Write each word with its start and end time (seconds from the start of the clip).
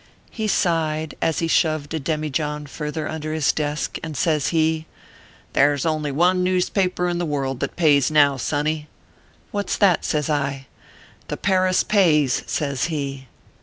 He 0.31 0.47
sighed, 0.47 1.13
as 1.21 1.37
he 1.37 1.47
shoved 1.47 1.93
a 1.93 1.99
demijohn 1.99 2.65
further 2.65 3.07
under 3.07 3.35
his 3.35 3.51
desk, 3.53 3.99
and 4.01 4.17
says 4.17 4.47
he:" 4.47 4.87
There 5.53 5.75
s 5.75 5.85
only 5.85 6.11
one 6.11 6.43
newspaper 6.43 7.07
in 7.07 7.19
the 7.19 7.23
world 7.27 7.59
that 7.59 7.75
pays 7.75 8.09
now, 8.09 8.37
sonny:" 8.37 8.87
What 9.51 9.69
s 9.69 9.77
that?" 9.77 10.03
says 10.03 10.27
I." 10.27 10.65
The 11.27 11.37
Paris 11.37 11.83
Pays," 11.83 12.41
says 12.47 12.85
he. 12.85 13.27